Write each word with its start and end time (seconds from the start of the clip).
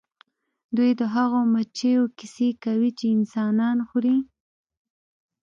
دوی 0.75 0.91
د 0.99 1.01
هغو 1.15 1.39
مچیو 1.53 2.03
کیسې 2.17 2.49
کوي 2.63 2.91
چې 2.99 3.05
انسانان 3.17 3.77
خوري 3.87 4.17